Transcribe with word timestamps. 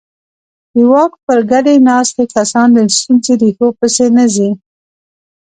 د 0.73 0.75
واک 0.91 1.11
پر 1.25 1.39
ګدۍ 1.51 1.77
ناست 1.87 2.17
کسان 2.35 2.67
د 2.73 2.77
ستونزې 2.97 3.33
ریښو 3.41 3.67
پسې 3.79 4.07
نه 4.17 4.25
ځي. 4.35 4.49